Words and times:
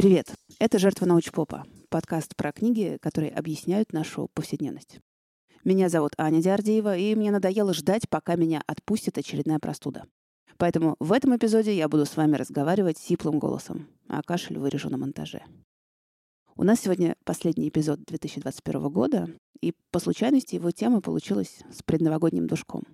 Привет! 0.00 0.32
Это 0.58 0.78
«Жертва 0.78 1.04
научпопа»— 1.04 1.66
подкаст 1.90 2.34
про 2.34 2.52
книги, 2.52 2.96
которые 3.02 3.32
объясняют 3.32 3.92
нашу 3.92 4.30
повседневность. 4.32 4.98
Меня 5.62 5.90
зовут 5.90 6.12
Аня 6.16 6.40
Диардиева, 6.40 6.96
и 6.96 7.14
мне 7.14 7.30
надоело 7.30 7.74
ждать, 7.74 8.08
пока 8.08 8.36
меня 8.36 8.62
отпустит 8.66 9.18
очередная 9.18 9.58
простуда. 9.58 10.06
Поэтому 10.56 10.96
в 11.00 11.12
этом 11.12 11.36
эпизоде 11.36 11.76
я 11.76 11.86
буду 11.86 12.06
с 12.06 12.16
вами 12.16 12.36
разговаривать 12.36 12.96
сиплым 12.96 13.38
голосом, 13.38 13.88
а 14.08 14.22
кашель 14.22 14.58
вырежу 14.58 14.88
на 14.88 14.96
монтаже. 14.96 15.42
У 16.56 16.64
нас 16.64 16.80
сегодня 16.80 17.14
последний 17.24 17.68
эпизод 17.68 18.00
2021 18.06 18.88
года, 18.88 19.28
и 19.60 19.74
по 19.90 19.98
случайности 19.98 20.54
его 20.54 20.70
тема 20.70 21.02
получилась 21.02 21.58
с 21.70 21.82
предновогодним 21.82 22.46
душком. 22.46 22.84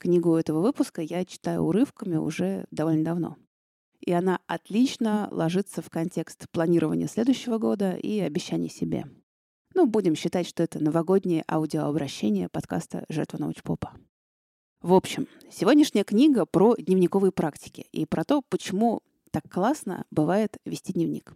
Книгу 0.00 0.34
этого 0.34 0.62
выпуска 0.62 1.00
я 1.00 1.24
читаю 1.24 1.62
урывками 1.62 2.16
уже 2.16 2.66
довольно 2.72 3.04
давно. 3.04 3.36
И 4.04 4.12
она 4.12 4.40
отлично 4.46 5.28
ложится 5.30 5.80
в 5.80 5.88
контекст 5.88 6.46
планирования 6.50 7.06
следующего 7.06 7.56
года 7.56 7.92
и 7.92 8.20
обещаний 8.20 8.68
себе. 8.68 9.06
Ну, 9.72 9.86
будем 9.86 10.14
считать, 10.14 10.46
что 10.46 10.62
это 10.62 10.78
новогоднее 10.78 11.42
аудиообращение 11.50 12.50
подкаста 12.50 13.06
«Жертва 13.08 13.38
научпопа». 13.38 13.94
В 14.82 14.92
общем, 14.92 15.26
сегодняшняя 15.50 16.04
книга 16.04 16.44
про 16.44 16.76
дневниковые 16.76 17.32
практики 17.32 17.86
и 17.92 18.04
про 18.04 18.24
то, 18.24 18.42
почему 18.50 19.00
так 19.30 19.50
классно 19.50 20.04
бывает 20.10 20.58
вести 20.66 20.92
дневник. 20.92 21.34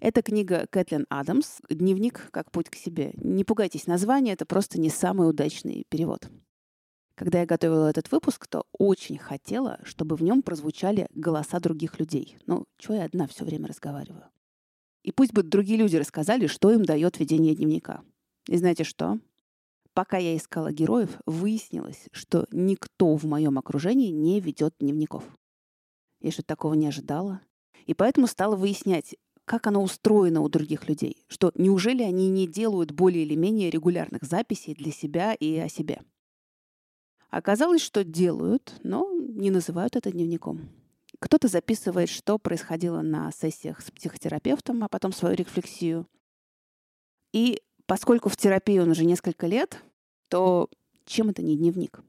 Это 0.00 0.22
книга 0.22 0.66
Кэтлин 0.70 1.04
Адамс 1.10 1.58
«Дневник 1.68 2.30
как 2.30 2.50
путь 2.50 2.70
к 2.70 2.74
себе». 2.76 3.12
Не 3.16 3.44
пугайтесь 3.44 3.86
названия, 3.86 4.32
это 4.32 4.46
просто 4.46 4.80
не 4.80 4.88
самый 4.88 5.28
удачный 5.28 5.84
перевод. 5.90 6.30
Когда 7.18 7.40
я 7.40 7.46
готовила 7.46 7.90
этот 7.90 8.12
выпуск, 8.12 8.46
то 8.46 8.64
очень 8.72 9.18
хотела, 9.18 9.80
чтобы 9.82 10.14
в 10.14 10.22
нем 10.22 10.40
прозвучали 10.40 11.08
голоса 11.16 11.58
других 11.58 11.98
людей. 11.98 12.38
Ну, 12.46 12.66
чего 12.76 12.94
я 12.94 13.04
одна 13.06 13.26
все 13.26 13.44
время 13.44 13.66
разговариваю? 13.66 14.22
И 15.02 15.10
пусть 15.10 15.32
бы 15.32 15.42
другие 15.42 15.80
люди 15.80 15.96
рассказали, 15.96 16.46
что 16.46 16.70
им 16.70 16.84
дает 16.84 17.18
ведение 17.18 17.56
дневника. 17.56 18.04
И 18.46 18.56
знаете 18.56 18.84
что? 18.84 19.18
Пока 19.94 20.16
я 20.16 20.36
искала 20.36 20.70
героев, 20.70 21.18
выяснилось, 21.26 22.06
что 22.12 22.46
никто 22.52 23.16
в 23.16 23.24
моем 23.24 23.58
окружении 23.58 24.12
не 24.12 24.38
ведет 24.38 24.74
дневников. 24.78 25.24
Я 26.20 26.30
что-то 26.30 26.46
такого 26.46 26.74
не 26.74 26.86
ожидала. 26.86 27.40
И 27.86 27.94
поэтому 27.94 28.28
стала 28.28 28.54
выяснять, 28.54 29.16
как 29.44 29.66
оно 29.66 29.82
устроено 29.82 30.40
у 30.40 30.48
других 30.48 30.88
людей. 30.88 31.24
Что 31.26 31.50
неужели 31.56 32.04
они 32.04 32.28
не 32.28 32.46
делают 32.46 32.92
более 32.92 33.24
или 33.24 33.34
менее 33.34 33.70
регулярных 33.70 34.22
записей 34.22 34.76
для 34.76 34.92
себя 34.92 35.34
и 35.34 35.56
о 35.56 35.68
себе? 35.68 36.00
Оказалось, 37.30 37.82
что 37.82 38.04
делают, 38.04 38.74
но 38.82 39.10
не 39.12 39.50
называют 39.50 39.96
это 39.96 40.10
дневником. 40.10 40.70
Кто-то 41.20 41.48
записывает, 41.48 42.08
что 42.08 42.38
происходило 42.38 43.02
на 43.02 43.30
сессиях 43.32 43.80
с 43.82 43.90
психотерапевтом, 43.90 44.84
а 44.84 44.88
потом 44.88 45.12
свою 45.12 45.34
рефлексию. 45.34 46.06
И 47.32 47.60
поскольку 47.86 48.28
в 48.28 48.36
терапии 48.36 48.78
он 48.78 48.90
уже 48.90 49.04
несколько 49.04 49.46
лет, 49.46 49.82
то 50.28 50.70
чем 51.04 51.28
это 51.30 51.42
не 51.42 51.56
дневник? 51.56 52.00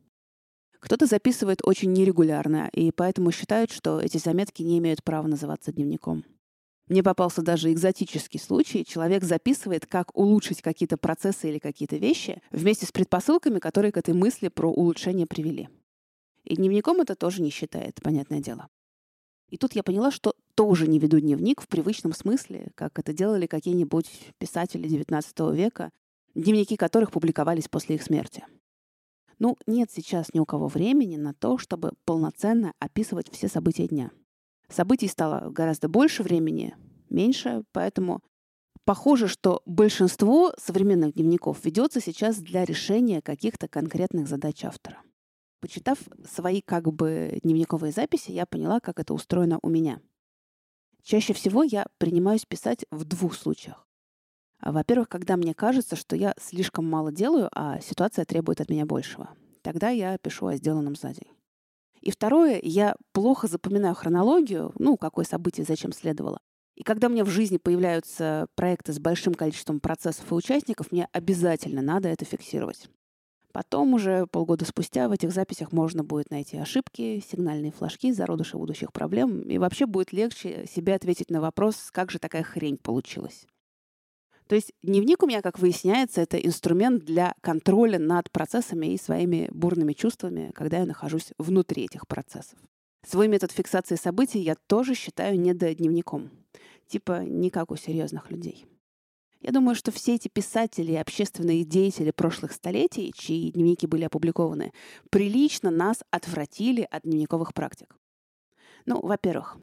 Кто-то 0.80 1.06
записывает 1.06 1.59
очень 1.64 1.92
нерегулярно, 1.92 2.70
и 2.72 2.92
поэтому 2.92 3.31
считают, 3.31 3.72
что 3.72 4.00
эти 4.00 4.17
заметки 4.17 4.61
не 4.61 4.78
имеют 4.78 5.04
права 5.04 5.28
называться 5.28 5.73
дневником. 5.73 6.23
Мне 6.90 7.04
попался 7.04 7.44
даже 7.44 7.72
экзотический 7.72 8.40
случай. 8.40 8.84
Человек 8.84 9.23
записывает, 9.23 9.86
как 9.86 10.16
улучшить 10.18 10.64
какие-то 10.64 10.98
процессы 10.98 11.48
или 11.48 11.59
какие-то 11.59 11.98
вещи 11.98 12.42
вместе 12.50 12.88
с 12.88 12.92
предпосылками, 12.92 13.59
которые 13.59 13.92
к 13.92 13.98
этой 13.98 14.16
мысли 14.16 14.48
про 14.48 14.72
улучшение 14.72 15.28
привели. 15.28 15.70
И 16.44 16.56
дневником 16.56 17.00
это 17.00 17.16
тоже 17.16 17.44
не 17.44 17.52
считает, 17.52 18.02
понятное 18.02 18.39
дело. 18.39 18.70
И 19.50 19.58
тут 19.58 19.73
я 19.73 19.83
поняла, 19.83 20.10
что 20.10 20.33
тоже 20.55 20.88
не 20.88 20.98
веду 20.98 21.20
дневник 21.20 21.61
в 21.61 21.67
привычном 21.67 22.14
смысле, 22.14 22.72
как 22.73 22.98
это 22.98 23.14
делали 23.14 23.45
какие-нибудь 23.45 24.10
писатели 24.39 24.89
XIX 24.89 25.56
века, 25.56 25.92
дневники 26.33 26.76
которых 26.76 27.11
публиковались 27.11 27.67
после 27.67 27.95
их 27.95 28.04
смерти. 28.04 28.44
Ну, 29.38 29.58
нет 29.67 29.89
сейчас 29.92 30.33
ни 30.33 30.39
у 30.39 30.45
кого 30.45 30.67
времени 30.67 31.17
на 31.17 31.33
то, 31.33 31.60
чтобы 31.60 31.94
полноценно 32.06 32.73
описывать 32.80 33.32
все 33.32 33.48
события 33.48 33.88
дня. 33.88 34.11
Событий 34.70 35.08
стало 35.08 35.50
гораздо 35.50 35.90
больше 35.90 36.24
времени, 36.24 36.76
меньше, 37.10 37.64
поэтому 37.72 38.22
похоже, 38.86 39.28
что 39.28 39.62
большинство 39.66 40.54
современных 40.58 41.14
дневников 41.14 41.66
ведется 41.66 42.00
сейчас 42.00 42.38
для 42.38 42.66
решения 42.66 43.22
каких-то 43.22 43.68
конкретных 43.68 44.28
задач 44.28 44.64
автора. 44.64 45.02
Почитав 45.60 45.98
свои 46.26 46.62
как 46.62 46.94
бы 46.94 47.40
дневниковые 47.44 47.92
записи, 47.92 48.32
я 48.32 48.46
поняла, 48.46 48.80
как 48.80 49.00
это 49.00 49.14
устроено 49.14 49.60
у 49.62 49.70
меня. 49.70 50.00
Чаще 51.04 51.34
всего 51.34 51.64
я 51.64 51.88
принимаюсь 51.98 52.46
писать 52.46 52.86
в 52.92 53.04
двух 53.06 53.36
случаях. 53.36 53.88
Во-первых, 54.62 55.10
когда 55.10 55.38
мне 55.38 55.54
кажется, 55.54 55.96
что 55.96 56.16
я 56.16 56.34
слишком 56.40 56.86
мало 56.86 57.12
делаю, 57.12 57.50
а 57.54 57.80
ситуация 57.80 58.26
требует 58.26 58.62
от 58.62 58.70
меня 58.70 58.86
большего. 58.86 59.30
Тогда 59.62 59.90
я 59.90 60.18
пишу 60.18 60.48
о 60.48 60.56
сделанном 60.56 60.96
за 60.96 61.14
день. 61.14 61.39
И 62.02 62.11
второе, 62.11 62.60
я 62.61 62.95
плохо 63.11 63.48
запоминаю 63.48 63.95
хронологию, 63.95 64.71
ну, 64.77 64.98
какое 64.98 65.26
событие 65.26 65.65
зачем 65.65 65.92
следовало. 65.92 66.39
И 66.76 66.83
когда 66.83 67.08
у 67.08 67.10
меня 67.10 67.26
в 67.26 67.30
жизни 67.30 67.58
появляются 67.58 68.48
проекты 68.55 68.93
с 68.93 68.99
большим 68.99 69.33
количеством 69.33 69.82
процессов 69.82 70.32
и 70.32 70.36
участников, 70.36 70.92
мне 70.92 71.09
обязательно 71.11 71.82
надо 71.82 72.08
это 72.08 72.23
фиксировать. 72.23 72.89
Потом 73.52 73.93
уже 73.95 74.27
полгода 74.27 74.64
спустя 74.64 75.09
в 75.09 75.11
этих 75.11 75.32
записях 75.32 75.71
можно 75.71 76.04
будет 76.04 76.30
найти 76.30 76.58
ошибки, 76.58 77.21
сигнальные 77.30 77.71
флажки, 77.71 78.11
зародыши 78.14 78.58
будущих 78.58 78.93
проблем, 78.93 79.42
и 79.42 79.58
вообще 79.58 79.88
будет 79.88 80.14
легче 80.14 80.65
себе 80.67 80.93
ответить 80.93 81.32
на 81.32 81.42
вопрос, 81.42 81.89
как 81.92 82.11
же 82.11 82.20
такая 82.20 82.43
хрень 82.43 82.77
получилась. 82.77 83.45
То 84.49 84.55
есть 84.55 84.71
дневник 84.82 85.21
у 85.21 85.27
меня, 85.27 85.43
как 85.43 85.60
выясняется, 85.60 86.21
это 86.21 86.37
инструмент 86.37 87.05
для 87.05 87.36
контроля 87.42 87.99
над 87.99 88.32
процессами 88.32 88.87
и 88.87 88.98
своими 88.98 89.48
бурными 89.52 89.93
чувствами, 89.93 90.52
когда 90.55 90.80
я 90.80 90.87
нахожусь 90.87 91.33
внутри 91.37 91.86
этих 91.86 92.08
процессов. 92.08 92.58
Свой 93.08 93.27
метод 93.27 93.52
фиксации 93.52 93.93
событий 93.93 94.39
я 94.39 94.55
тоже 94.55 94.95
считаю 94.95 95.39
недодневником. 95.39 96.32
Типа 96.88 97.21
не 97.23 97.52
как 97.52 97.70
у 97.70 97.76
серьезных 97.76 98.32
людей. 98.32 98.65
Я 99.39 99.52
думаю, 99.52 99.76
что 99.76 99.92
все 99.92 100.15
эти 100.15 100.30
писатели 100.30 100.93
и 100.93 100.98
общественные 100.98 101.64
деятели 101.64 102.09
прошлых 102.09 102.52
столетий, 102.52 103.14
чьи 103.15 103.52
дневники 103.52 103.86
были 103.86 104.05
опубликованы, 104.05 104.73
прилично 105.11 105.70
нас 105.70 106.04
отвратили 106.09 106.88
от 106.89 107.04
дневниковых 107.04 107.54
практик. 107.54 107.95
Ну, 108.88 108.99
во-первых, 108.99 109.59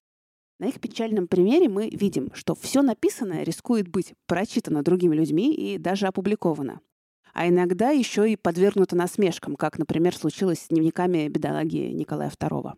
на 0.58 0.66
их 0.66 0.80
печальном 0.80 1.28
примере 1.28 1.68
мы 1.68 1.90
видим, 1.90 2.30
что 2.32 2.54
все 2.54 2.80
написанное 2.80 3.42
рискует 3.42 3.88
быть 3.88 4.14
прочитано 4.26 4.82
другими 4.82 5.14
людьми 5.14 5.54
и 5.54 5.76
даже 5.76 6.06
опубликовано. 6.06 6.80
А 7.34 7.48
иногда 7.48 7.90
еще 7.90 8.30
и 8.30 8.36
подвергнуто 8.36 8.96
насмешкам, 8.96 9.56
как, 9.56 9.78
например, 9.78 10.16
случилось 10.16 10.60
с 10.60 10.68
дневниками 10.68 11.28
бедолаги 11.28 11.92
Николая 11.92 12.30
II. 12.30 12.72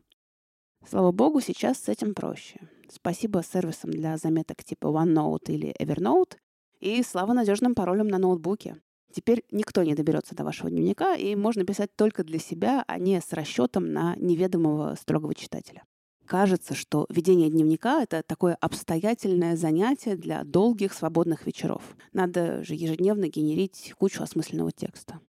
Слава 0.88 1.12
богу, 1.12 1.40
сейчас 1.40 1.78
с 1.78 1.88
этим 1.88 2.14
проще. 2.14 2.58
Спасибо 2.90 3.44
сервисам 3.44 3.92
для 3.92 4.16
заметок 4.16 4.64
типа 4.64 4.88
OneNote 4.88 5.52
или 5.52 5.74
Evernote 5.80 6.36
и 6.80 7.02
слава 7.04 7.32
надежным 7.32 7.76
паролям 7.76 8.08
на 8.08 8.18
ноутбуке. 8.18 8.80
Теперь 9.12 9.44
никто 9.52 9.84
не 9.84 9.94
доберется 9.94 10.34
до 10.34 10.44
вашего 10.44 10.70
дневника, 10.70 11.14
и 11.14 11.36
можно 11.36 11.64
писать 11.64 11.94
только 11.94 12.24
для 12.24 12.38
себя, 12.38 12.84
а 12.88 12.98
не 12.98 13.20
с 13.20 13.32
расчетом 13.32 13.92
на 13.92 14.16
неведомого 14.16 14.96
строгого 14.96 15.34
читателя 15.34 15.84
кажется, 16.28 16.74
что 16.74 17.06
ведение 17.08 17.50
дневника— 17.50 18.02
это 18.02 18.22
такое 18.22 18.54
обстоятельное 18.60 19.56
занятие 19.56 20.14
для 20.14 20.44
долгих 20.44 20.92
свободных 20.92 21.46
вечеров. 21.46 21.82
Надо 22.12 22.62
же 22.62 22.74
ежедневно 22.74 23.28
генерить 23.28 23.94
кучу 23.98 24.22
осмысленного 24.22 24.70
текста. 24.70 25.20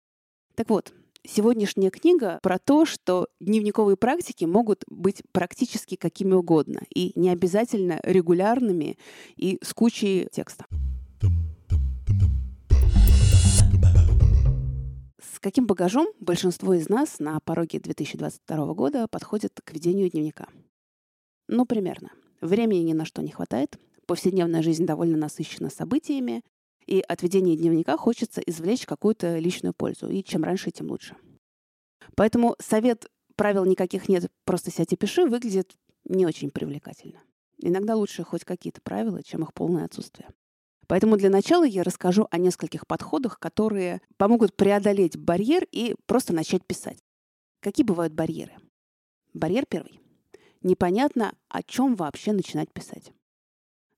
Так 0.56 0.68
вот, 0.68 0.92
сегодняшняя 1.24 1.90
книга 1.90 2.40
про 2.42 2.58
то, 2.58 2.84
что 2.84 3.28
дневниковые 3.40 3.96
практики 3.96 4.44
могут 4.44 4.82
быть 4.88 5.22
практически 5.32 5.94
какими 5.94 6.34
угодно 6.34 6.80
и 6.92 7.12
не 7.14 7.30
обязательно 7.30 8.00
регулярными 8.02 8.98
и 9.36 9.58
с 9.62 9.72
кучей 9.72 10.28
текста. 10.32 10.66
С 15.20 15.38
каким 15.40 15.66
багажом 15.66 16.08
большинство 16.18 16.74
из 16.74 16.88
нас 16.88 17.20
на 17.20 17.38
пороге 17.38 17.78
2022 17.78 18.74
года 18.74 19.06
подходит 19.06 19.60
к 19.62 19.72
ведению 19.72 20.10
дневника? 20.10 20.48
Ну, 21.48 21.64
примерно. 21.64 22.12
Времени 22.40 22.80
ни 22.80 22.92
на 22.92 23.04
что 23.04 23.22
не 23.22 23.30
хватает, 23.30 23.78
повседневная 24.06 24.62
жизнь 24.62 24.86
довольно 24.86 25.16
насыщена 25.16 25.70
событиями, 25.70 26.42
и 26.86 27.00
от 27.00 27.22
ведения 27.22 27.56
дневника 27.56 27.96
хочется 27.96 28.40
извлечь 28.40 28.86
какую-то 28.86 29.38
личную 29.38 29.74
пользу, 29.74 30.08
и 30.08 30.22
чем 30.22 30.44
раньше, 30.44 30.70
тем 30.70 30.90
лучше. 30.90 31.16
Поэтому 32.14 32.54
совет 32.60 33.10
«правил 33.34 33.64
никаких 33.64 34.08
нет, 34.08 34.30
просто 34.44 34.70
сядь 34.70 34.92
и 34.92 34.96
пиши» 34.96 35.26
выглядит 35.26 35.76
не 36.04 36.26
очень 36.26 36.50
привлекательно. 36.50 37.22
Иногда 37.58 37.96
лучше 37.96 38.24
хоть 38.24 38.44
какие-то 38.44 38.80
правила, 38.82 39.22
чем 39.22 39.42
их 39.42 39.52
полное 39.52 39.84
отсутствие. 39.84 40.30
Поэтому 40.86 41.16
для 41.16 41.28
начала 41.28 41.64
я 41.64 41.82
расскажу 41.82 42.28
о 42.30 42.38
нескольких 42.38 42.86
подходах, 42.86 43.38
которые 43.38 44.00
помогут 44.16 44.56
преодолеть 44.56 45.18
барьер 45.18 45.66
и 45.70 45.94
просто 46.06 46.32
начать 46.32 46.64
писать. 46.64 46.98
Какие 47.60 47.84
бывают 47.84 48.14
барьеры? 48.14 48.52
Барьер 49.34 49.66
первый 49.66 50.00
непонятно, 50.62 51.34
о 51.48 51.62
чем 51.62 51.94
вообще 51.94 52.32
начинать 52.32 52.72
писать. 52.72 53.12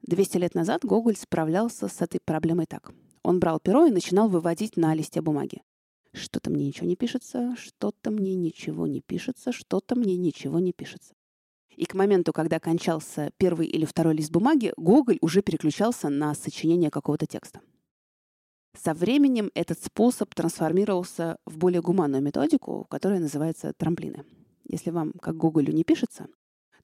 200 0.02 0.36
лет 0.38 0.54
назад 0.54 0.84
Гоголь 0.84 1.16
справлялся 1.16 1.88
с 1.88 2.00
этой 2.00 2.20
проблемой 2.24 2.66
так. 2.66 2.92
Он 3.22 3.38
брал 3.38 3.60
перо 3.60 3.86
и 3.86 3.90
начинал 3.90 4.28
выводить 4.28 4.76
на 4.76 4.94
листе 4.94 5.20
бумаги. 5.20 5.62
Что-то 6.12 6.50
мне 6.50 6.66
ничего 6.66 6.86
не 6.86 6.96
пишется, 6.96 7.54
что-то 7.56 8.10
мне 8.10 8.34
ничего 8.34 8.86
не 8.86 9.00
пишется, 9.00 9.52
что-то 9.52 9.94
мне 9.94 10.16
ничего 10.16 10.58
не 10.58 10.72
пишется. 10.72 11.14
И 11.76 11.84
к 11.84 11.94
моменту, 11.94 12.32
когда 12.32 12.58
кончался 12.58 13.30
первый 13.36 13.66
или 13.66 13.84
второй 13.84 14.14
лист 14.14 14.30
бумаги, 14.30 14.72
Гоголь 14.76 15.18
уже 15.20 15.42
переключался 15.42 16.08
на 16.08 16.34
сочинение 16.34 16.90
какого-то 16.90 17.26
текста. 17.26 17.60
Со 18.76 18.94
временем 18.94 19.50
этот 19.54 19.82
способ 19.82 20.34
трансформировался 20.34 21.38
в 21.44 21.58
более 21.58 21.82
гуманную 21.82 22.22
методику, 22.22 22.86
которая 22.88 23.20
называется 23.20 23.72
трамплины. 23.72 24.24
Если 24.64 24.90
вам, 24.90 25.12
как 25.20 25.36
Гоголю, 25.36 25.72
не 25.72 25.84
пишется, 25.84 26.28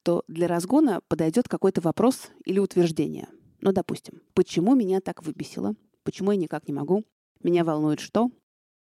то 0.03 0.23
для 0.27 0.47
разгона 0.47 1.01
подойдет 1.07 1.47
какой-то 1.47 1.81
вопрос 1.81 2.29
или 2.45 2.59
утверждение. 2.59 3.27
Ну, 3.61 3.71
допустим, 3.71 4.21
почему 4.33 4.75
меня 4.75 5.01
так 5.01 5.23
выбесило? 5.23 5.75
Почему 6.03 6.31
я 6.31 6.37
никак 6.37 6.67
не 6.67 6.73
могу? 6.73 7.03
Меня 7.43 7.63
волнует 7.63 7.99
что? 7.99 8.29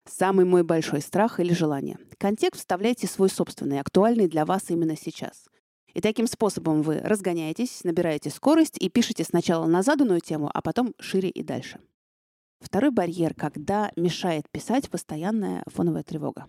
Самый 0.06 0.44
мой 0.44 0.62
большой 0.62 1.00
страх 1.00 1.40
или 1.40 1.54
желание. 1.54 1.98
Контекст 2.18 2.60
вставляйте 2.60 3.06
свой 3.06 3.30
собственный, 3.30 3.80
актуальный 3.80 4.28
для 4.28 4.44
вас 4.44 4.70
именно 4.70 4.96
сейчас. 4.96 5.46
И 5.94 6.00
таким 6.00 6.26
способом 6.26 6.82
вы 6.82 6.98
разгоняетесь, 6.98 7.84
набираете 7.84 8.28
скорость 8.30 8.76
и 8.78 8.88
пишете 8.88 9.24
сначала 9.24 9.66
на 9.66 9.82
заданную 9.82 10.20
тему, 10.20 10.50
а 10.52 10.60
потом 10.60 10.92
шире 10.98 11.30
и 11.30 11.42
дальше. 11.42 11.80
Второй 12.60 12.90
барьер, 12.90 13.34
когда 13.34 13.92
мешает 13.96 14.50
писать 14.50 14.90
постоянная 14.90 15.62
фоновая 15.66 16.02
тревога. 16.02 16.46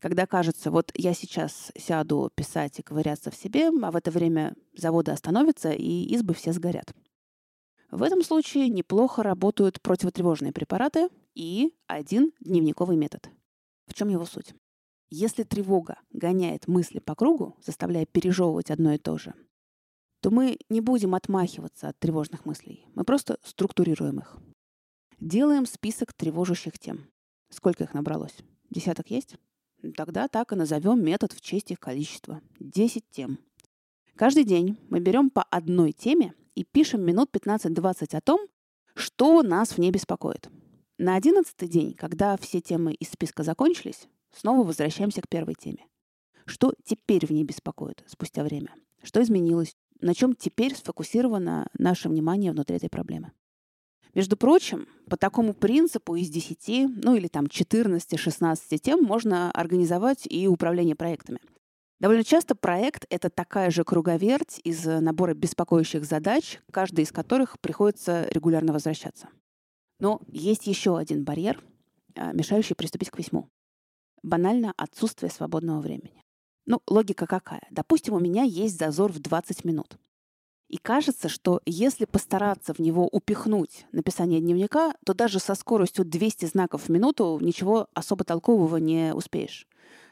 Когда 0.00 0.26
кажется, 0.26 0.70
вот 0.70 0.90
я 0.94 1.14
сейчас 1.14 1.72
сяду 1.76 2.30
писать 2.34 2.78
и 2.78 2.82
ковыряться 2.82 3.30
в 3.30 3.34
себе, 3.34 3.68
а 3.68 3.90
в 3.90 3.96
это 3.96 4.10
время 4.10 4.54
заводы 4.74 5.10
остановятся 5.10 5.72
и 5.72 6.04
избы 6.14 6.34
все 6.34 6.52
сгорят. 6.52 6.94
В 7.90 8.02
этом 8.02 8.22
случае 8.22 8.68
неплохо 8.68 9.22
работают 9.22 9.80
противотревожные 9.80 10.52
препараты 10.52 11.08
и 11.34 11.74
один 11.86 12.32
дневниковый 12.40 12.96
метод. 12.96 13.30
В 13.86 13.94
чем 13.94 14.08
его 14.08 14.26
суть? 14.26 14.54
Если 15.08 15.44
тревога 15.44 15.98
гоняет 16.10 16.66
мысли 16.66 16.98
по 16.98 17.14
кругу, 17.14 17.56
заставляя 17.64 18.06
пережевывать 18.06 18.70
одно 18.70 18.92
и 18.92 18.98
то 18.98 19.16
же, 19.16 19.34
то 20.20 20.30
мы 20.30 20.58
не 20.68 20.80
будем 20.80 21.14
отмахиваться 21.14 21.88
от 21.88 21.98
тревожных 21.98 22.44
мыслей. 22.44 22.84
Мы 22.94 23.04
просто 23.04 23.38
структурируем 23.44 24.18
их. 24.18 24.36
Делаем 25.20 25.64
список 25.64 26.12
тревожащих 26.12 26.78
тем. 26.78 27.08
Сколько 27.48 27.84
их 27.84 27.94
набралось? 27.94 28.36
Десяток 28.70 29.10
есть? 29.10 29.36
Тогда 29.92 30.28
так 30.28 30.52
и 30.52 30.56
назовем 30.56 31.02
метод 31.04 31.32
в 31.32 31.40
честь 31.40 31.70
их 31.70 31.80
количества. 31.80 32.40
Десять 32.60 33.08
тем. 33.10 33.38
Каждый 34.14 34.44
день 34.44 34.78
мы 34.88 35.00
берем 35.00 35.30
по 35.30 35.42
одной 35.42 35.92
теме 35.92 36.34
и 36.54 36.64
пишем 36.64 37.02
минут 37.02 37.30
15-20 37.32 38.16
о 38.16 38.20
том, 38.20 38.40
что 38.94 39.42
нас 39.42 39.72
в 39.72 39.78
ней 39.78 39.90
беспокоит. 39.90 40.48
На 40.98 41.16
одиннадцатый 41.16 41.68
день, 41.68 41.92
когда 41.92 42.36
все 42.38 42.62
темы 42.62 42.94
из 42.94 43.10
списка 43.10 43.42
закончились, 43.42 44.08
снова 44.32 44.66
возвращаемся 44.66 45.20
к 45.20 45.28
первой 45.28 45.54
теме. 45.54 45.86
Что 46.46 46.72
теперь 46.84 47.26
в 47.26 47.30
ней 47.30 47.44
беспокоит 47.44 48.02
спустя 48.06 48.42
время? 48.44 48.74
Что 49.02 49.22
изменилось? 49.22 49.76
На 50.00 50.14
чем 50.14 50.34
теперь 50.34 50.74
сфокусировано 50.74 51.68
наше 51.78 52.08
внимание 52.08 52.52
внутри 52.52 52.76
этой 52.76 52.88
проблемы? 52.88 53.32
Между 54.16 54.36
прочим, 54.36 54.88
по 55.08 55.16
такому 55.16 55.54
принципу 55.54 56.16
из 56.16 56.28
10, 56.30 57.04
ну 57.04 57.14
или 57.14 57.28
там 57.28 57.44
14-16 57.44 58.78
тем 58.78 59.04
можно 59.04 59.52
организовать 59.52 60.26
и 60.28 60.48
управление 60.48 60.96
проектами– 60.96 61.38
Довольно 61.98 62.24
часто 62.24 62.54
проект— 62.54 63.06
это 63.10 63.30
такая 63.30 63.70
же 63.70 63.82
круговерть 63.82 64.60
из 64.64 64.84
набора 64.84 65.32
беспокоящих 65.32 66.04
задач, 66.04 66.60
каждая 66.70 67.06
из 67.06 67.12
которых 67.12 67.58
приходится 67.60 68.28
регулярно 68.30 68.74
возвращаться. 68.74 69.28
Но 69.98 70.20
есть 70.28 70.66
еще 70.66 70.98
один 70.98 71.24
барьер, 71.24 71.62
а, 72.14 72.32
мешающий 72.32 72.76
приступить 72.76 73.08
к 73.10 73.16
письму. 73.16 73.48
Банально 74.22 74.74
отсутствие 74.76 75.30
свободного 75.30 75.80
времени. 75.80 76.22
Ну, 76.66 76.82
логика 76.86 77.26
какая? 77.26 77.66
Допустим, 77.70 78.12
у 78.12 78.20
меня 78.20 78.42
есть 78.42 78.78
зазор 78.78 79.10
в 79.10 79.20
20 79.20 79.64
минут. 79.64 79.96
И 80.68 80.78
кажется, 80.78 81.28
что 81.28 81.60
если 81.64 82.06
постараться 82.06 82.74
в 82.74 82.80
него 82.80 83.08
упихнуть 83.12 83.86
написание 83.92 84.40
дневника, 84.40 84.94
то 85.04 85.14
даже 85.14 85.38
со 85.38 85.54
скоростью 85.54 86.04
200 86.04 86.46
знаков 86.46 86.84
в 86.84 86.88
минуту 86.88 87.38
ничего 87.40 87.88
особо 87.94 88.24
толкового 88.24 88.78
не 88.78 89.14
успеешь. 89.14 89.68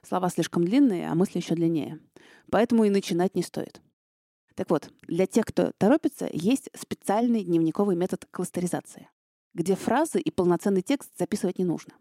Слова 0.07 0.29
слишком 0.29 0.65
длинные, 0.65 1.11
а 1.11 1.15
мысли 1.15 1.39
еще 1.39 1.55
длиннее. 1.55 1.99
Поэтому 2.51 2.85
и 2.85 2.91
начинать 2.91 3.35
не 3.35 3.43
стоит. 3.43 3.81
Так 4.55 4.71
вот, 4.71 4.91
для 5.09 5.27
тех, 5.27 5.47
кто 5.47 5.73
торопится, 5.79 6.29
есть 6.33 6.71
специальный 6.77 7.43
дневниковый 7.43 7.97
метод 7.97 8.27
кластеризации, 8.31 9.09
где 9.53 9.75
фразы 9.75 10.21
и 10.21 10.31
полноценный 10.31 10.83
текст 10.83 11.11
записывать 11.19 11.59
не 11.59 11.65
нужно. 11.65 11.95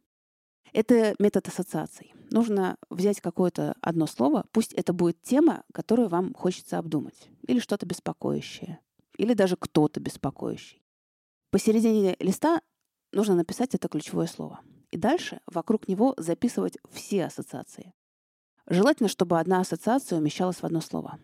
Это 0.72 1.16
метод 1.18 1.48
ассоциаций. 1.48 2.14
Нужно 2.30 2.78
взять 2.90 3.22
какое-то 3.22 3.76
одно 3.82 4.06
слово, 4.06 4.46
пусть 4.52 4.74
это 4.74 4.94
будет 4.94 5.22
тема, 5.24 5.64
которую 5.74 6.10
вам 6.10 6.34
хочется 6.34 6.78
обдумать, 6.78 7.30
или 7.48 7.60
что-то 7.60 7.86
беспокоящее, 7.86 8.80
или 9.18 9.34
даже 9.34 9.56
кто-то 9.58 10.00
беспокоящий. 10.00 10.84
Посередине 11.52 12.16
листа 12.20 12.62
нужно 13.12 13.36
написать 13.36 13.76
это 13.76 13.88
ключевое 13.88 14.28
слово 14.28 14.62
и 14.94 14.98
дальше 14.98 15.42
вокруг 15.48 15.88
него 15.88 16.14
записывать 16.18 16.78
все 16.92 17.26
ассоциации. 17.26 17.94
Желательно, 18.68 19.10
чтобы 19.10 19.40
одна 19.40 19.60
ассоциация 19.60 20.20
умещалась 20.20 20.58
в 20.58 20.64
одно 20.64 20.82
слово. 20.82 21.20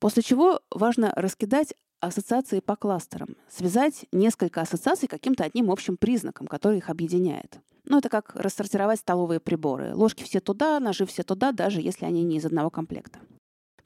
После 0.00 0.22
чего 0.22 0.60
важно 0.70 1.12
раскидать 1.14 1.74
ассоциации 2.00 2.60
по 2.60 2.74
кластерам, 2.76 3.36
связать 3.48 4.06
несколько 4.10 4.62
ассоциаций 4.62 5.06
каким-то 5.06 5.44
одним 5.44 5.70
общим 5.70 5.96
признаком, 5.98 6.46
который 6.46 6.78
их 6.78 6.88
объединяет. 6.88 7.60
Ну, 7.84 7.98
это 7.98 8.08
как 8.08 8.34
рассортировать 8.34 9.00
столовые 9.00 9.38
приборы. 9.38 9.94
Ложки 9.94 10.24
все 10.24 10.40
туда, 10.40 10.80
ножи 10.80 11.06
все 11.06 11.22
туда, 11.22 11.52
даже 11.52 11.80
если 11.80 12.06
они 12.06 12.22
не 12.24 12.38
из 12.38 12.46
одного 12.46 12.70
комплекта. 12.70 13.20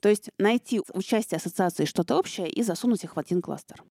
То 0.01 0.09
есть 0.09 0.31
найти 0.39 0.81
в 0.81 0.97
участии 0.97 1.37
ассоциации 1.37 1.85
что-то 1.85 2.19
общее 2.19 2.51
и 2.51 2.63
засунуть 2.63 3.05
их 3.05 3.17
в 3.17 3.19
один 3.19 3.43
кластер. 3.43 3.83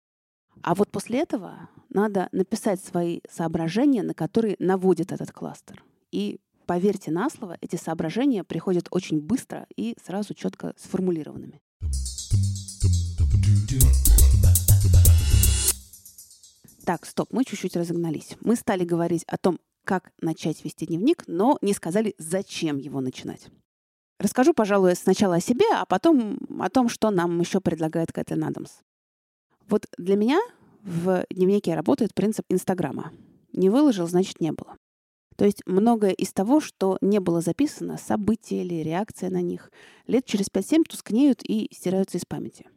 А 0.61 0.75
вот 0.75 0.91
после 0.91 1.19
этого 1.19 1.69
надо 1.89 2.27
написать 2.31 2.83
свои 2.83 3.21
соображения, 3.29 4.03
на 4.03 4.13
которые 4.13 4.55
наводит 4.59 5.11
этот 5.11 5.31
кластер. 5.31 5.83
И 6.11 6.39
поверьте 6.65 7.11
на 7.11 7.29
слово, 7.29 7.57
эти 7.61 7.75
соображения 7.75 8.43
приходят 8.43 8.87
очень 8.91 9.21
быстро 9.21 9.67
и 9.75 9.95
сразу 10.03 10.33
четко 10.33 10.73
сформулированными. 10.77 11.61
Так, 16.85 17.05
стоп, 17.05 17.31
мы 17.31 17.45
чуть-чуть 17.45 17.77
разогнались. 17.77 18.35
Мы 18.41 18.55
стали 18.55 18.83
говорить 18.83 19.23
о 19.27 19.37
том, 19.37 19.59
как 19.85 20.11
начать 20.21 20.63
вести 20.65 20.87
дневник, 20.87 21.23
но 21.27 21.57
не 21.61 21.73
сказали, 21.73 22.15
зачем 22.17 22.77
его 22.77 22.99
начинать. 22.99 23.49
Расскажу, 24.19 24.53
пожалуй, 24.53 24.95
сначала 24.95 25.35
о 25.35 25.39
себе, 25.39 25.65
а 25.73 25.85
потом 25.85 26.37
о 26.59 26.69
том, 26.69 26.89
что 26.89 27.09
нам 27.09 27.39
еще 27.39 27.61
предлагает 27.61 28.11
Кэтлин 28.11 28.43
Адамс. 28.43 28.71
Вот 29.69 29.85
для 29.97 30.17
меня 30.17 30.39
в 30.81 31.25
дневнике 31.29 31.73
работает 31.73 32.13
принцип 32.13 32.45
Инстаграма. 32.49 33.11
Не 33.53 33.69
выложил, 33.69 34.07
значит, 34.07 34.41
не 34.41 34.51
было. 34.51 34.75
То 35.37 35.45
есть 35.45 35.61
многое 35.65 36.11
из 36.11 36.33
того, 36.33 36.59
что 36.59 36.97
не 36.99 37.19
было 37.19 37.39
записано, 37.39 37.97
события 37.97 38.61
или 38.61 38.83
реакция 38.83 39.29
на 39.29 39.41
них, 39.41 39.71
лет 40.05 40.25
через 40.25 40.47
5-7 40.47 40.83
тускнеют 40.83 41.41
и 41.43 41.69
стираются 41.73 42.17
из 42.17 42.25
памяти. 42.25 42.67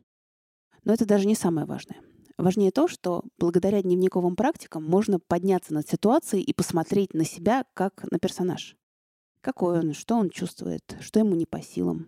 Но 0.84 0.92
это 0.92 1.04
даже 1.04 1.26
не 1.26 1.34
самое 1.34 1.66
важное. 1.66 2.00
Важнее 2.38 2.70
то, 2.70 2.86
что 2.86 3.24
благодаря 3.36 3.82
дневниковым 3.82 4.36
практикам 4.36 4.84
можно 4.84 5.18
подняться 5.18 5.74
над 5.74 5.88
ситуацией 5.88 6.44
и 6.44 6.52
посмотреть 6.52 7.14
на 7.14 7.24
себя 7.24 7.64
как 7.74 8.04
на 8.10 8.20
персонаж. 8.20 8.76
Какой 9.42 9.80
он, 9.80 9.92
что 9.92 10.16
он 10.16 10.30
чувствует, 10.30 10.96
что 11.00 11.18
ему 11.18 11.34
не 11.34 11.46
по 11.46 11.60
силам. 11.60 12.06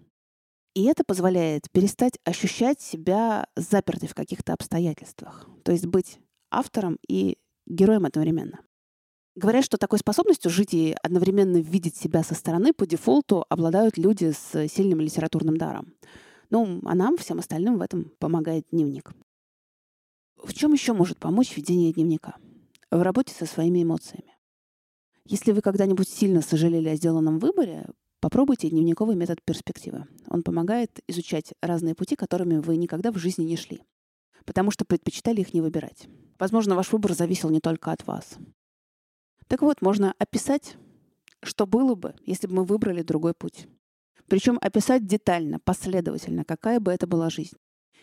И 0.74 0.84
это 0.84 1.02
позволяет 1.04 1.68
перестать 1.70 2.18
ощущать 2.24 2.80
себя 2.80 3.46
запертой 3.56 4.08
в 4.08 4.14
каких-то 4.14 4.52
обстоятельствах. 4.52 5.48
То 5.64 5.72
есть 5.72 5.86
быть 5.86 6.20
автором 6.50 6.98
и 7.08 7.36
героем 7.66 8.06
одновременно. 8.06 8.60
Говорят, 9.34 9.64
что 9.64 9.78
такой 9.78 9.98
способностью 9.98 10.48
жить 10.48 10.74
и 10.74 10.96
одновременно 11.02 11.56
видеть 11.56 11.96
себя 11.96 12.22
со 12.22 12.34
стороны 12.34 12.72
по 12.72 12.86
дефолту 12.86 13.44
обладают 13.48 13.98
люди 13.98 14.30
с 14.30 14.68
сильным 14.68 15.00
литературным 15.00 15.56
даром. 15.56 15.92
Ну, 16.50 16.80
а 16.84 16.94
нам, 16.94 17.16
всем 17.16 17.40
остальным, 17.40 17.78
в 17.78 17.82
этом 17.82 18.12
помогает 18.20 18.66
дневник. 18.70 19.12
В 20.36 20.54
чем 20.54 20.72
еще 20.72 20.92
может 20.92 21.18
помочь 21.18 21.56
ведение 21.56 21.92
дневника? 21.92 22.36
В 22.92 23.02
работе 23.02 23.34
со 23.34 23.44
своими 23.44 23.82
эмоциями. 23.82 24.33
Если 25.26 25.52
вы 25.52 25.60
когда-нибудь 25.62 26.08
сильно 26.08 26.42
сожалели 26.42 26.88
о 26.88 26.96
сделанном 26.96 27.38
выборе, 27.38 27.86
Попробуйте 28.24 28.70
дневниковый 28.70 29.16
метод 29.16 29.42
перспективы. 29.42 30.06
Он 30.30 30.42
помогает 30.42 30.98
изучать 31.08 31.52
разные 31.60 31.94
пути, 31.94 32.16
которыми 32.16 32.56
вы 32.56 32.78
никогда 32.78 33.12
в 33.12 33.18
жизни 33.18 33.44
не 33.44 33.58
шли, 33.58 33.82
потому 34.46 34.70
что 34.70 34.86
предпочитали 34.86 35.42
их 35.42 35.52
не 35.52 35.60
выбирать. 35.60 36.08
Возможно, 36.38 36.74
ваш 36.74 36.90
выбор 36.90 37.12
зависел 37.12 37.50
не 37.50 37.60
только 37.60 37.92
от 37.92 38.06
вас. 38.06 38.38
Так 39.46 39.60
вот, 39.60 39.82
можно 39.82 40.14
описать, 40.18 40.78
что 41.42 41.66
было 41.66 41.96
бы, 41.96 42.14
если 42.24 42.46
бы 42.46 42.54
мы 42.54 42.64
выбрали 42.64 43.02
другой 43.02 43.34
путь. 43.34 43.68
Причем 44.26 44.58
описать 44.62 45.06
детально, 45.06 45.60
последовательно, 45.60 46.46
какая 46.46 46.80
бы 46.80 46.92
это 46.92 47.06
была 47.06 47.28
жизнь. 47.28 47.58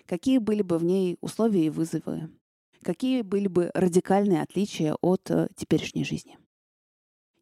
какие 0.05 0.37
были 0.37 0.61
бы 0.61 0.77
в 0.77 0.83
ней 0.83 1.17
условия 1.21 1.65
и 1.65 1.71
вызовы, 1.71 2.29
какие 2.83 3.23
были 3.23 3.47
бы 3.47 3.71
радикальные 3.73 4.43
отличия 4.43 4.95
от 5.01 5.31
э, 5.31 5.47
теперешней 5.55 6.05
жизни. 6.05 6.37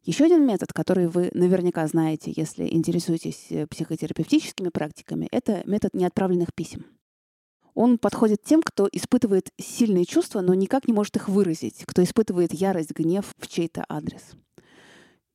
Еще 0.02 0.24
один 0.24 0.46
метод, 0.46 0.72
который 0.72 1.08
вы 1.08 1.30
наверняка 1.34 1.86
знаете, 1.86 2.32
если 2.34 2.66
интересуетесь 2.66 3.46
э, 3.50 3.66
психотерапевтическими 3.66 4.70
практиками, 4.70 5.28
это 5.30 5.62
метод 5.66 5.92
неотправленных 5.92 6.54
писем. 6.54 6.86
Он 7.74 7.98
подходит 7.98 8.42
тем, 8.42 8.62
кто 8.62 8.88
испытывает 8.90 9.50
сильные 9.58 10.06
чувства, 10.06 10.40
но 10.40 10.54
никак 10.54 10.88
не 10.88 10.94
может 10.94 11.16
их 11.16 11.28
выразить, 11.28 11.84
кто 11.86 12.02
испытывает 12.02 12.52
ярость, 12.54 12.92
гнев 12.92 13.34
в 13.38 13.46
чей-то 13.46 13.84
адрес. 13.88 14.32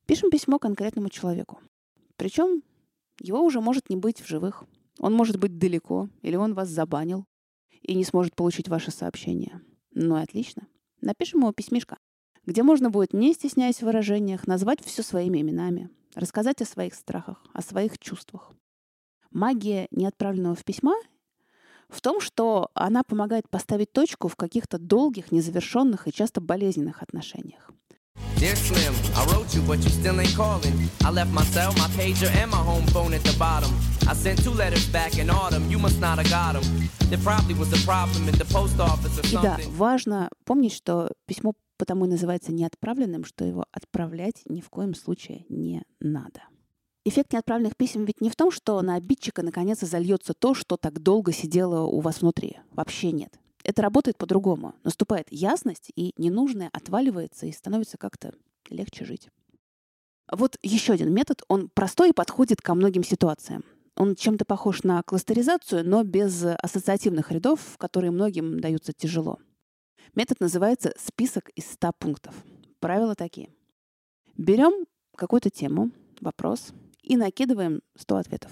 Пишем 0.08 0.30
письмо 0.30 0.60
конкретному 0.60 1.10
человеку. 1.10 1.60
Причем 2.18 2.64
его 3.20 3.42
уже 3.42 3.62
может 3.62 3.90
не 3.90 3.96
быть 3.96 4.20
в 4.20 4.28
живых. 4.28 4.64
Он 5.00 5.14
может 5.14 5.38
быть 5.38 5.58
далеко, 5.58 6.10
или 6.22 6.36
он 6.36 6.54
вас 6.54 6.70
забанил 6.70 7.26
и 7.82 7.96
не 7.96 8.04
сможет 8.04 8.36
получить 8.36 8.68
ваше 8.68 8.92
сообщение. 8.92 9.62
Ну 9.94 10.18
и 10.18 10.22
отлично. 10.22 10.68
Напишем 11.02 11.42
ему 11.42 11.54
письмишко, 11.54 11.98
где 12.46 12.64
можно 12.64 12.90
будет, 12.90 13.14
не 13.14 13.34
стесняясь 13.34 13.78
в 13.78 13.84
выражениях, 13.84 14.48
назвать 14.48 14.84
все 14.84 15.04
своими 15.04 15.42
именами, 15.42 15.90
рассказать 16.16 16.62
о 16.62 16.66
своих 16.66 16.94
страхах, 16.94 17.44
о 17.54 17.62
своих 17.62 17.98
чувствах. 18.00 18.52
Магия 19.32 19.88
неотправленного 19.92 20.56
в 20.56 20.64
письма 20.64 20.96
в 21.90 22.02
том, 22.02 22.20
что 22.20 22.70
она 22.74 23.04
помогает 23.04 23.50
поставить 23.50 23.92
точку 23.92 24.28
в 24.28 24.36
каких-то 24.36 24.78
долгих, 24.78 25.32
незавершенных 25.32 26.08
и 26.08 26.14
часто 26.14 26.42
болезненных 26.42 27.04
отношениях. 27.04 27.70
Dear 28.38 28.56
Slim, 28.56 28.94
I 29.16 29.26
wrote 29.28 29.54
you, 29.54 29.62
but 29.68 29.80
you 29.84 29.90
still 29.90 30.20
ain't 30.20 30.36
calling. 30.36 30.74
I 31.04 31.12
left 31.12 31.32
my 31.34 31.44
cell, 31.44 31.74
my 31.74 31.88
pager, 31.98 32.30
and 32.42 32.50
my 32.50 32.58
home 32.58 32.86
phone 32.88 33.14
at 33.14 33.24
the 33.24 33.36
bottom. 33.38 33.72
I 34.08 34.14
sent 34.14 34.42
two 34.44 34.54
letters 34.54 34.88
back 34.88 35.18
in 35.18 35.30
autumn. 35.30 35.70
You 35.70 35.80
must 35.80 36.00
not 36.00 36.18
have 36.20 36.30
got 36.30 36.54
them. 36.54 36.90
There 37.10 37.20
probably 37.20 37.56
was 37.56 37.72
a 37.74 37.86
problem 37.86 38.28
in 38.30 38.36
the 38.38 38.46
post 38.46 38.80
office 38.80 39.20
or 39.20 39.26
something. 39.28 39.60
И 39.60 39.66
да, 39.66 39.70
важно 39.72 40.30
помнить, 40.46 40.74
что 40.74 41.12
письмо 41.26 41.54
потому 41.78 42.06
и 42.06 42.10
называется 42.10 42.52
неотправленным, 42.52 43.24
что 43.24 43.46
его 43.46 43.66
отправлять 43.72 44.42
ни 44.46 44.62
в 44.62 44.70
коем 44.70 44.94
случае 44.94 45.46
не 45.50 45.84
надо. 46.00 46.42
Эффект 47.08 47.34
неотправленных 47.34 47.78
писем 47.78 48.06
ведь 48.06 48.20
не 48.20 48.30
в 48.30 48.36
том, 48.36 48.50
что 48.50 48.82
на 48.82 48.96
обидчика 48.96 49.44
наконец 49.44 49.82
зальется 49.82 50.34
то, 50.34 50.56
что 50.56 50.76
так 50.76 51.00
долго 51.00 51.32
сидело 51.32 51.82
у 51.82 52.00
вас 52.00 52.22
внутри. 52.22 52.58
Вообще 52.72 53.12
нет. 53.12 53.40
Это 53.64 53.82
работает 53.82 54.18
по-другому. 54.18 54.76
Наступает 54.84 55.28
ясность, 55.30 55.92
и 55.96 56.14
ненужное 56.18 56.70
отваливается, 56.74 57.46
и 57.46 57.52
становится 57.52 57.98
как-то 57.98 58.34
легче 58.70 59.06
жить. 59.06 59.30
Вот 60.32 60.58
еще 60.64 60.94
один 60.94 61.14
метод. 61.14 61.44
Он 61.48 61.70
простой 61.70 62.10
и 62.10 62.14
подходит 62.14 62.62
ко 62.62 62.74
многим 62.74 63.04
ситуациям. 63.04 63.64
Он 63.96 64.16
чем-то 64.16 64.44
похож 64.44 64.84
на 64.84 65.02
кластеризацию, 65.04 65.88
но 65.88 66.04
без 66.04 66.44
ассоциативных 66.44 67.32
рядов, 67.32 67.78
которые 67.78 68.12
многим 68.12 68.60
даются 68.60 68.94
тяжело. 68.94 69.38
Метод 70.14 70.40
называется 70.40 70.94
«список 70.98 71.50
из 71.50 71.70
100 71.72 71.92
пунктов». 71.98 72.36
Правила 72.80 73.16
такие. 73.16 73.50
Берем 74.38 74.86
какую-то 75.16 75.50
тему, 75.50 75.92
вопрос, 76.22 76.74
и 77.02 77.18
накидываем 77.18 77.82
100 77.98 78.16
ответов. 78.18 78.52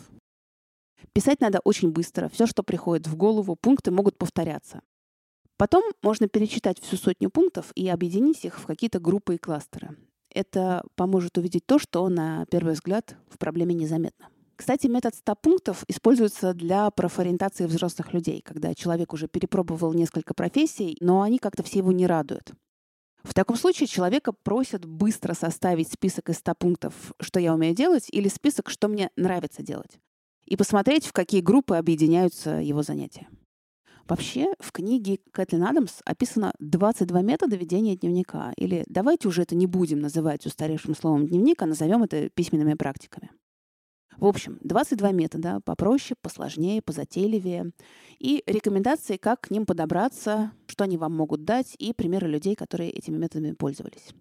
Писать 1.13 1.41
надо 1.41 1.59
очень 1.63 1.91
быстро. 1.91 2.29
Все, 2.29 2.47
что 2.47 2.63
приходит 2.63 3.07
в 3.07 3.15
голову, 3.15 3.55
пункты 3.55 3.91
могут 3.91 4.17
повторяться. 4.17 4.81
Потом 5.57 5.83
можно 6.01 6.27
перечитать 6.27 6.79
всю 6.79 6.97
сотню 6.97 7.29
пунктов 7.29 7.71
и 7.75 7.87
объединить 7.87 8.43
их 8.45 8.59
в 8.59 8.65
какие-то 8.65 8.99
группы 8.99 9.35
и 9.35 9.37
кластеры. 9.37 9.95
Это 10.29 10.83
поможет 10.95 11.37
увидеть 11.37 11.65
то, 11.65 11.77
что 11.77 12.07
на 12.09 12.45
первый 12.47 12.73
взгляд 12.73 13.15
в 13.29 13.37
проблеме 13.37 13.75
незаметно. 13.75 14.29
Кстати, 14.63 14.87
метод 14.87 15.13
100 15.13 15.35
пунктов 15.35 15.83
используется 15.89 16.53
для 16.53 16.89
профориентации 16.89 17.65
взрослых 17.65 18.13
людей, 18.13 18.41
когда 18.41 18.73
человек 18.73 19.11
уже 19.11 19.27
перепробовал 19.27 19.91
несколько 19.91 20.33
профессий, 20.33 20.95
но 21.01 21.21
они 21.21 21.37
как-то 21.37 21.63
все 21.63 21.79
его 21.79 21.91
не 21.91 22.07
радуют. 22.07 22.53
В 23.23 23.33
таком 23.33 23.57
случае 23.57 23.87
человека 23.87 24.31
просят 24.31 24.85
быстро 24.85 25.33
составить 25.33 25.91
список 25.91 26.29
из 26.29 26.37
100 26.37 26.55
пунктов, 26.55 26.93
что 27.19 27.41
я 27.41 27.53
умею 27.53 27.75
делать, 27.75 28.07
или 28.09 28.29
список, 28.29 28.69
что 28.69 28.87
мне 28.87 29.09
нравится 29.17 29.63
делать, 29.63 29.99
и 30.45 30.55
посмотреть, 30.55 31.07
в 31.07 31.11
какие 31.11 31.41
группы 31.41 31.75
объединяются 31.75 32.51
его 32.51 32.83
занятия. 32.83 33.27
Вообще, 34.07 34.53
в 34.61 34.71
книге 34.71 35.19
Кэтлин 35.33 35.65
Адамс 35.65 35.99
описано 36.05 36.53
22 36.59 37.21
метода 37.21 37.57
ведения 37.57 37.97
дневника. 37.97 38.53
Или 38.55 38.85
давайте 38.87 39.27
уже 39.27 39.41
это 39.41 39.55
не 39.55 39.67
будем 39.67 39.99
называть 39.99 40.45
устаревшим 40.45 40.95
словом 40.95 41.27
дневник, 41.27 41.61
а 41.61 41.65
назовем 41.65 42.03
это 42.03 42.29
письменными 42.29 42.75
практиками. 42.75 43.29
В 44.17 44.25
общем, 44.25 44.57
22 44.61 45.11
метода, 45.11 45.59
попроще, 45.65 46.15
посложнее, 46.21 46.81
позатейливее. 46.81 47.71
И 48.19 48.43
рекомендации, 48.45 49.17
как 49.17 49.41
к 49.41 49.51
ним 49.51 49.65
подобраться, 49.65 50.51
что 50.67 50.83
они 50.83 50.97
вам 50.97 51.15
могут 51.15 51.43
дать, 51.43 51.75
и 51.77 51.93
примеры 51.93 52.27
людей, 52.27 52.55
которые 52.55 52.91
этими 52.91 53.17
методами 53.17 53.53
пользовались. 53.53 54.13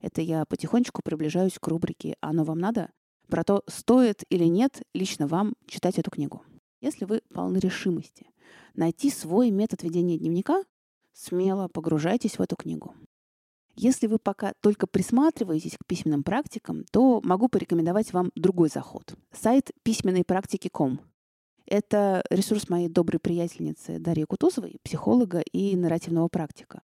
Это 0.00 0.22
я 0.22 0.44
потихонечку 0.44 1.02
приближаюсь 1.02 1.58
к 1.58 1.66
рубрике 1.68 2.16
«Оно 2.20 2.44
вам 2.44 2.58
надо?» 2.58 2.90
про 3.28 3.44
то, 3.44 3.62
стоит 3.66 4.24
или 4.28 4.44
нет 4.44 4.82
лично 4.92 5.26
вам 5.26 5.54
читать 5.66 5.98
эту 5.98 6.10
книгу. 6.10 6.42
Если 6.80 7.04
вы 7.04 7.22
полны 7.32 7.58
решимости 7.58 8.26
найти 8.74 9.10
свой 9.10 9.50
метод 9.50 9.82
ведения 9.82 10.18
дневника, 10.18 10.64
смело 11.12 11.68
погружайтесь 11.68 12.38
в 12.38 12.42
эту 12.42 12.56
книгу. 12.56 12.94
Если 13.76 14.06
вы 14.06 14.18
пока 14.18 14.52
только 14.60 14.86
присматриваетесь 14.86 15.76
к 15.76 15.86
письменным 15.86 16.22
практикам, 16.22 16.84
то 16.90 17.20
могу 17.22 17.48
порекомендовать 17.48 18.12
вам 18.12 18.30
другой 18.34 18.68
заход. 18.68 19.14
Сайт 19.32 19.70
письменной-практики.ком. 19.82 21.00
Это 21.66 22.22
ресурс 22.30 22.68
моей 22.68 22.88
доброй 22.88 23.20
приятельницы 23.20 23.98
Дарьи 23.98 24.24
Кутузовой, 24.24 24.78
психолога 24.82 25.40
и 25.40 25.76
нарративного 25.76 26.28
практика. 26.28 26.82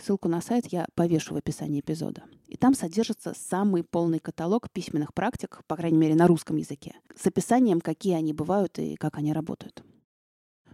Ссылку 0.00 0.28
на 0.28 0.40
сайт 0.40 0.66
я 0.72 0.86
повешу 0.94 1.34
в 1.34 1.36
описании 1.36 1.80
эпизода. 1.80 2.24
И 2.46 2.56
там 2.56 2.74
содержится 2.74 3.34
самый 3.36 3.84
полный 3.84 4.18
каталог 4.18 4.70
письменных 4.70 5.14
практик, 5.14 5.62
по 5.66 5.76
крайней 5.76 5.98
мере 5.98 6.14
на 6.14 6.26
русском 6.26 6.56
языке, 6.56 6.96
с 7.14 7.26
описанием, 7.26 7.80
какие 7.80 8.14
они 8.14 8.32
бывают 8.32 8.78
и 8.78 8.96
как 8.96 9.18
они 9.18 9.32
работают. 9.32 9.84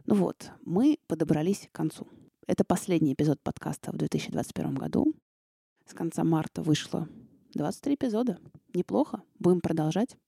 Ну 0.06 0.14
вот, 0.14 0.50
мы 0.64 0.98
подобрались 1.08 1.68
к 1.70 1.76
концу. 1.76 2.08
Это 2.46 2.64
последний 2.64 3.12
эпизод 3.12 3.42
подкаста 3.42 3.92
в 3.92 3.96
2021 3.96 4.74
году. 4.76 5.14
С 5.88 5.94
конца 5.94 6.22
марта 6.22 6.60
вышло 6.60 7.08
23 7.54 7.94
эпизода. 7.94 8.38
Неплохо. 8.74 9.22
Будем 9.38 9.62
продолжать. 9.62 10.18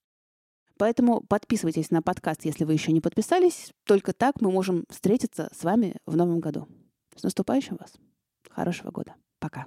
Поэтому 0.79 1.21
подписывайтесь 1.21 1.90
на 1.90 2.00
подкаст, 2.00 2.47
если 2.47 2.64
вы 2.64 2.73
еще 2.73 2.93
не 2.93 3.02
подписались. 3.02 3.71
Только 3.85 4.14
так 4.14 4.40
мы 4.40 4.50
можем 4.50 4.85
встретиться 4.88 5.50
с 5.55 5.62
вами 5.62 5.97
в 6.07 6.17
новом 6.17 6.40
году. 6.40 6.67
С 7.14 7.23
наступающим 7.23 7.76
вас. 7.79 7.93
Хорошего 8.49 8.90
года. 8.90 9.14
Пока. 9.38 9.67